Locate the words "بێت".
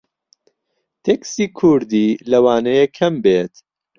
3.23-3.53